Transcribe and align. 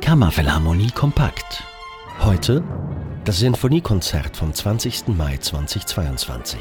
Kammerphilharmonie 0.00 0.90
kompakt. 0.90 1.62
Heute 2.20 2.64
das 3.24 3.40
Sinfoniekonzert 3.40 4.36
vom 4.36 4.54
20. 4.54 5.08
Mai 5.08 5.36
2022. 5.36 6.58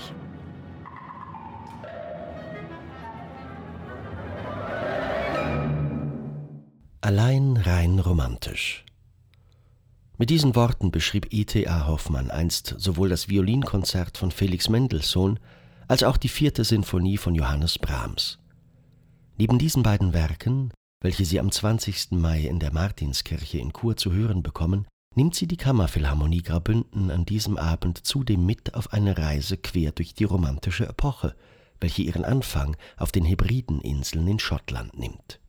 Allein 6.99 7.55
rein 7.55 7.99
romantisch. 7.99 8.83
Mit 10.17 10.29
diesen 10.29 10.55
Worten 10.55 10.91
beschrieb 10.91 11.27
E.T.A. 11.31 11.87
Hoffmann 11.87 12.31
einst 12.31 12.75
sowohl 12.77 13.07
das 13.07 13.29
Violinkonzert 13.29 14.17
von 14.17 14.31
Felix 14.31 14.67
Mendelssohn 14.67 15.39
als 15.87 16.03
auch 16.03 16.17
die 16.17 16.27
vierte 16.27 16.65
Sinfonie 16.65 17.17
von 17.17 17.33
Johannes 17.33 17.79
Brahms. 17.79 18.39
Neben 19.39 19.59
diesen 19.59 19.83
beiden 19.83 20.13
Werken, 20.13 20.73
welche 20.99 21.23
Sie 21.23 21.39
am 21.39 21.51
20. 21.51 22.11
Mai 22.11 22.41
in 22.41 22.59
der 22.59 22.73
Martinskirche 22.73 23.59
in 23.59 23.71
Chur 23.71 23.95
zu 23.95 24.11
hören 24.11 24.41
bekommen, 24.41 24.87
nimmt 25.15 25.35
sie 25.35 25.47
die 25.47 25.57
Kammerphilharmonie 25.57 26.41
Graubünden 26.41 27.11
an 27.11 27.23
diesem 27.23 27.57
Abend 27.57 28.05
zudem 28.05 28.45
mit 28.47 28.73
auf 28.73 28.93
eine 28.93 29.17
Reise 29.17 29.57
quer 29.57 29.91
durch 29.91 30.15
die 30.15 30.23
romantische 30.23 30.87
Epoche, 30.87 31.35
welche 31.79 32.01
ihren 32.01 32.25
Anfang 32.25 32.75
auf 32.97 33.11
den 33.11 33.25
Hebrideninseln 33.25 34.27
in 34.27 34.39
Schottland 34.39 34.97
nimmt 34.97 35.39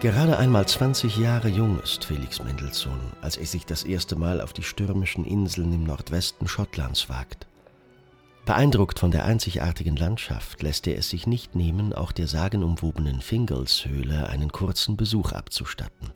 Gerade 0.00 0.36
einmal 0.36 0.68
20 0.68 1.16
Jahre 1.16 1.48
jung 1.48 1.80
ist 1.80 2.04
Felix 2.04 2.44
Mendelssohn, 2.44 3.00
als 3.22 3.38
er 3.38 3.46
sich 3.46 3.64
das 3.64 3.82
erste 3.82 4.14
Mal 4.14 4.42
auf 4.42 4.52
die 4.52 4.62
stürmischen 4.62 5.24
Inseln 5.24 5.72
im 5.72 5.84
Nordwesten 5.84 6.46
Schottlands 6.46 7.08
wagt. 7.08 7.46
Beeindruckt 8.44 8.98
von 8.98 9.10
der 9.10 9.24
einzigartigen 9.24 9.96
Landschaft 9.96 10.62
lässt 10.62 10.86
er 10.86 10.98
es 10.98 11.08
sich 11.08 11.26
nicht 11.26 11.54
nehmen, 11.54 11.94
auch 11.94 12.12
der 12.12 12.26
sagenumwobenen 12.26 13.22
Fingals-Höhle 13.22 14.28
einen 14.28 14.52
kurzen 14.52 14.98
Besuch 14.98 15.32
abzustatten. 15.32 16.12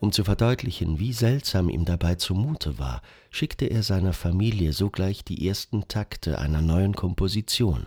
Um 0.00 0.10
zu 0.10 0.24
verdeutlichen, 0.24 0.98
wie 0.98 1.12
seltsam 1.12 1.68
ihm 1.68 1.84
dabei 1.84 2.14
zumute 2.14 2.78
war, 2.78 3.02
schickte 3.30 3.66
er 3.66 3.82
seiner 3.82 4.14
Familie 4.14 4.72
sogleich 4.72 5.24
die 5.24 5.46
ersten 5.46 5.88
Takte 5.88 6.38
einer 6.38 6.62
neuen 6.62 6.96
Komposition. 6.96 7.86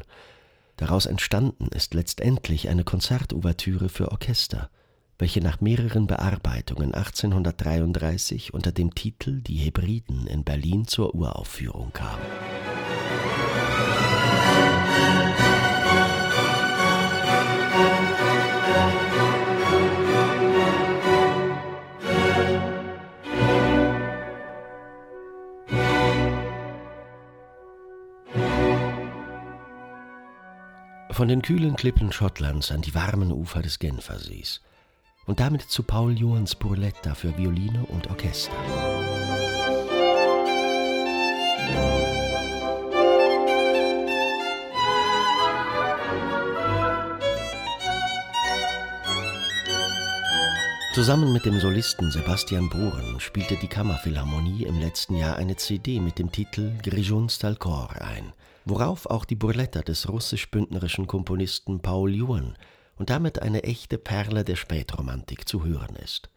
Daraus 0.75 1.07
entstanden 1.07 1.69
ist 1.69 1.95
letztendlich 1.95 2.69
eine 2.69 2.83
Konzertouvertüre 2.83 3.89
für 3.89 4.11
Orchester– 4.11 4.69
welche 5.19 5.41
nach 5.41 5.61
mehreren 5.61 6.07
Bearbeitungen 6.07 6.93
1833 6.93 8.53
unter 8.53 8.71
dem 8.71 8.93
Titel 8.93 9.41
Die 9.41 9.55
Hebriden 9.55 10.27
in 10.27 10.43
Berlin 10.43 10.85
zur 10.85 11.15
Uraufführung 11.15 11.91
kam. 11.91 12.19
Von 31.09 31.27
den 31.29 31.41
kühlen 31.41 31.75
Klippen 31.75 32.11
Schottlands 32.11 32.69
an 32.69 32.83
die 32.83 32.93
warmen 32.93 33.31
Ufer 33.31 33.63
des 33.63 33.79
Genfersees 33.79 34.61
und 35.27 35.39
damit 35.39 35.61
zu 35.61 35.83
Paul 35.83 36.17
Johans 36.17 36.55
Burletta 36.55 37.13
für 37.13 37.37
Violine 37.37 37.85
und 37.85 38.09
Orchester. 38.09 38.53
Zusammen 50.93 51.31
mit 51.31 51.45
dem 51.45 51.59
Solisten 51.59 52.09
Sebastian 52.09 52.69
Bohren 52.69 53.19
spielte 53.19 53.55
die 53.57 53.67
Kammerphilharmonie 53.67 54.63
im 54.63 54.79
letzten 54.79 55.15
Jahr 55.15 55.35
eine 55.35 55.55
CD 55.55 55.99
mit 55.99 56.17
dem 56.17 56.31
Titel 56.31 56.71
Grijuns 56.81 57.37
Talcor 57.37 57.89
ein, 58.01 58.33
worauf 58.65 59.05
auch 59.05 59.25
die 59.25 59.35
Burletta 59.35 59.81
des 59.81 60.09
russisch-bündnerischen 60.09 61.05
Komponisten 61.05 61.81
Paul 61.81 62.15
Juan 62.15 62.57
und 62.97 63.09
damit 63.09 63.41
eine 63.41 63.63
echte 63.63 63.97
Perle 63.97 64.43
der 64.43 64.55
Spätromantik 64.55 65.47
zu 65.47 65.63
hören 65.63 65.95
ist. 65.95 66.29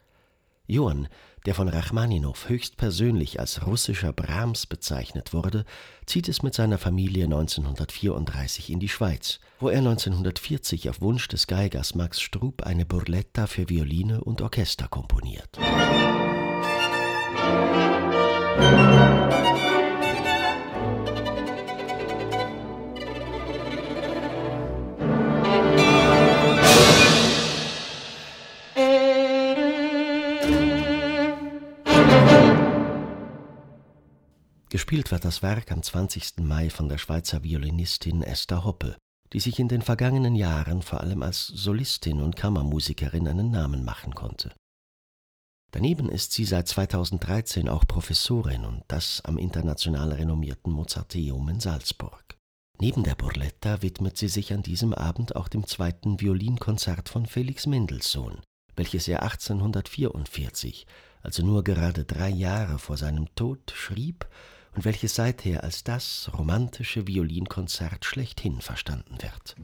Johann, 0.66 1.09
der 1.47 1.54
von 1.54 1.69
Rachmaninow 1.69 2.48
höchstpersönlich 2.48 3.41
als 3.41 3.66
russischer 3.66 4.12
Brahms 4.12 4.66
bezeichnet 4.66 5.32
wurde, 5.32 5.65
zieht 6.06 6.28
es 6.28 6.43
mit 6.43 6.54
seiner 6.54 6.78
Familie 6.78 7.25
1934 7.25 8.71
in 8.71 8.78
die 8.78 8.88
Schweiz, 8.88 9.41
wo 9.59 9.69
er 9.69 9.78
1940 9.78 10.88
auf 10.88 11.00
Wunsch 11.00 11.26
des 11.26 11.48
Geigers 11.48 11.97
Max 11.97 12.21
Strub 12.21 12.62
eine 12.62 12.87
Burletta 12.87 13.47
für 13.47 13.69
Violine 13.69 14.22
und 14.22 14.42
Orchester 14.42 14.87
komponiert. 14.87 15.59
Musik 18.60 19.49
Gespielt 34.70 35.10
wird 35.10 35.25
das 35.25 35.42
Werk 35.42 35.72
am 35.72 35.82
20. 35.82 36.38
Mai 36.42 36.70
von 36.70 36.88
der 36.88 36.97
Schweizer 36.97 37.42
Violinistin 37.42 38.22
Esther 38.22 38.62
Hoppe, 38.62 38.97
die 39.32 39.41
sich 39.41 39.58
in 39.58 39.66
den 39.66 39.82
vergangenen 39.82 40.36
Jahren 40.36 40.82
vor 40.82 41.00
allem 41.00 41.25
als 41.25 41.48
Solistin 41.48 42.20
und 42.20 42.36
Kammermusikerin 42.36 43.26
einen 43.26 43.50
Namen 43.50 43.84
machen 43.84 44.14
konnte. 44.14 44.54
Daneben 45.72 46.09
ist 46.09 46.30
sie 46.30 46.44
seit 46.44 46.69
2013 46.69 47.69
auch 47.69 47.84
Professorin 47.84 48.64
und 48.64 48.84
das 48.86 49.20
am 49.25 49.38
international 49.38 50.12
renommierten 50.12 50.72
Mozarteum 50.72 51.48
in 51.48 51.59
Salzburg. 51.59 52.36
Neben 52.78 53.03
der 53.03 53.16
Burletta 53.16 53.82
widmet 53.82 54.19
sie 54.19 54.28
sich 54.28 54.53
an 54.53 54.62
diesem 54.62 54.94
Abend 54.94 55.34
auch 55.34 55.48
dem 55.48 55.66
zweiten 55.66 56.20
Violinkonzert 56.20 57.09
von 57.09 57.26
Felix 57.26 57.66
Mendelssohn, 57.66 58.38
welches 58.76 59.09
er 59.09 59.25
1844, 59.25 60.86
also 61.22 61.44
nur 61.44 61.64
gerade 61.64 62.04
drei 62.04 62.30
Jahre 62.30 62.78
vor 62.78 62.97
seinem 62.97 63.34
Tod, 63.34 63.72
schrieb 63.75 64.28
und 64.75 64.84
welches 64.84 65.14
seither 65.14 65.64
als 65.64 65.84
das 65.84 66.31
romantische 66.36 67.06
Violinkonzert 67.06 68.04
schlechthin 68.04 68.60
verstanden 68.60 69.19
wird. 69.20 69.56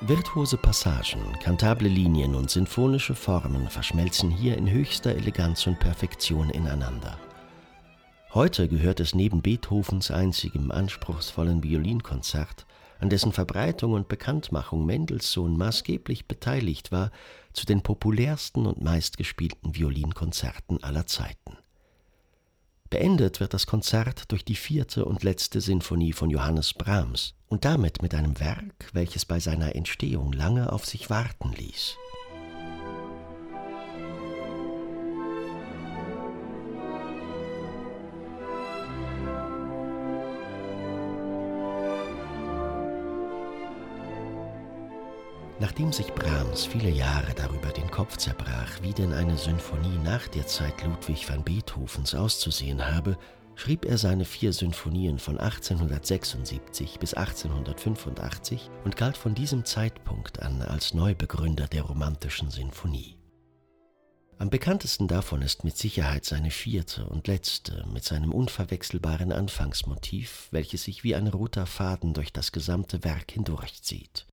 Virtuose 0.00 0.56
Passagen, 0.56 1.36
kantable 1.42 1.88
Linien 1.88 2.36
und 2.36 2.48
sinfonische 2.48 3.16
Formen 3.16 3.68
verschmelzen 3.68 4.30
hier 4.30 4.56
in 4.56 4.70
höchster 4.70 5.10
Eleganz 5.16 5.66
und 5.66 5.80
Perfektion 5.80 6.50
ineinander. 6.50 7.18
Heute 8.32 8.68
gehört 8.68 9.00
es 9.00 9.16
neben 9.16 9.42
Beethovens 9.42 10.12
einzigem 10.12 10.70
anspruchsvollen 10.70 11.64
Violinkonzert, 11.64 12.64
an 13.00 13.10
dessen 13.10 13.32
Verbreitung 13.32 13.94
und 13.94 14.06
Bekanntmachung 14.06 14.86
Mendelssohn 14.86 15.58
maßgeblich 15.58 16.28
beteiligt 16.28 16.92
war, 16.92 17.10
zu 17.52 17.66
den 17.66 17.82
populärsten 17.82 18.66
und 18.66 18.80
meistgespielten 18.80 19.74
Violinkonzerten 19.74 20.80
aller 20.80 21.06
Zeiten. 21.06 21.47
Beendet 22.90 23.40
wird 23.40 23.52
das 23.52 23.66
Konzert 23.66 24.32
durch 24.32 24.44
die 24.44 24.54
vierte 24.54 25.04
und 25.04 25.22
letzte 25.22 25.60
Sinfonie 25.60 26.14
von 26.14 26.30
Johannes 26.30 26.72
Brahms 26.72 27.34
und 27.48 27.66
damit 27.66 28.00
mit 28.00 28.14
einem 28.14 28.40
Werk, 28.40 28.88
welches 28.94 29.26
bei 29.26 29.40
seiner 29.40 29.74
Entstehung 29.76 30.32
lange 30.32 30.72
auf 30.72 30.86
sich 30.86 31.10
warten 31.10 31.52
ließ. 31.52 31.96
Nachdem 45.60 45.92
sich 45.92 46.12
Brahms 46.12 46.66
viele 46.66 46.90
Jahre 46.90 47.34
darüber 47.34 47.70
den 47.70 47.90
Kopf 47.90 48.16
zerbrach, 48.16 48.80
wie 48.80 48.92
denn 48.92 49.12
eine 49.12 49.36
Symphonie 49.36 49.98
nach 50.04 50.28
der 50.28 50.46
Zeit 50.46 50.84
Ludwig 50.84 51.28
van 51.28 51.42
Beethovens 51.42 52.14
auszusehen 52.14 52.86
habe, 52.86 53.18
schrieb 53.56 53.84
er 53.84 53.98
seine 53.98 54.24
vier 54.24 54.52
Sinfonien 54.52 55.18
von 55.18 55.36
1876 55.36 57.00
bis 57.00 57.14
1885 57.14 58.70
und 58.84 58.96
galt 58.96 59.16
von 59.16 59.34
diesem 59.34 59.64
Zeitpunkt 59.64 60.40
an 60.40 60.62
als 60.62 60.94
Neubegründer 60.94 61.66
der 61.66 61.82
romantischen 61.82 62.52
Sinfonie. 62.52 63.16
Am 64.38 64.50
bekanntesten 64.50 65.08
davon 65.08 65.42
ist 65.42 65.64
mit 65.64 65.76
Sicherheit 65.76 66.24
seine 66.24 66.52
vierte 66.52 67.04
und 67.06 67.26
letzte 67.26 67.84
mit 67.92 68.04
seinem 68.04 68.32
unverwechselbaren 68.32 69.32
Anfangsmotiv, 69.32 70.46
welches 70.52 70.84
sich 70.84 71.02
wie 71.02 71.16
ein 71.16 71.26
roter 71.26 71.66
Faden 71.66 72.14
durch 72.14 72.32
das 72.32 72.52
gesamte 72.52 73.02
Werk 73.02 73.32
hindurchzieht. 73.32 74.27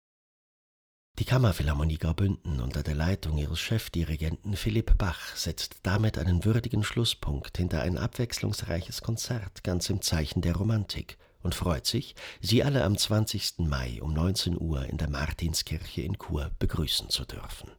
Die 1.17 1.23
Kammerphilharmonie 1.23 1.97
Graubünden 1.97 2.59
unter 2.59 2.83
der 2.83 2.93
Leitung 2.93 3.37
ihres 3.37 3.61
Chefdirigenten 3.61 4.57
Philipp 4.57 4.97
Bach 4.97 5.33
setzt 5.33 5.77
damit 5.83 6.17
einen 6.17 6.43
würdigen 6.43 6.83
Schlusspunkt 6.83 7.55
hinter 7.55 7.83
ein 7.83 7.97
abwechslungsreiches 7.97 9.01
Konzert 9.01 9.63
ganz 9.63 9.89
im 9.89 10.01
Zeichen 10.01 10.41
der 10.41 10.57
Romantik 10.57 11.17
und 11.41 11.55
freut 11.55 11.85
sich, 11.85 12.15
Sie 12.41 12.65
alle 12.65 12.83
am 12.83 12.97
20. 12.97 13.59
Mai 13.59 14.01
um 14.01 14.13
19 14.13 14.59
Uhr 14.59 14.85
in 14.87 14.97
der 14.97 15.09
Martinskirche 15.09 16.01
in 16.01 16.17
Chur 16.19 16.51
begrüßen 16.59 17.09
zu 17.09 17.23
dürfen 17.23 17.71